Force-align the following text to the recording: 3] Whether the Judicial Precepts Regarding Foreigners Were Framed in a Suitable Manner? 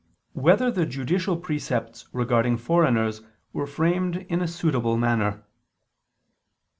3] 0.33 0.41
Whether 0.41 0.71
the 0.71 0.87
Judicial 0.87 1.37
Precepts 1.37 2.07
Regarding 2.11 2.57
Foreigners 2.57 3.21
Were 3.53 3.67
Framed 3.67 4.17
in 4.29 4.41
a 4.41 4.47
Suitable 4.47 4.97
Manner? 4.97 5.43